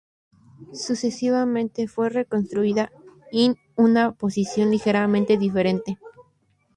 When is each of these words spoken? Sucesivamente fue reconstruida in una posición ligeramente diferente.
Sucesivamente 0.73 1.87
fue 1.87 2.09
reconstruida 2.09 2.91
in 3.31 3.55
una 3.75 4.13
posición 4.13 4.71
ligeramente 4.71 5.37
diferente. 5.37 5.99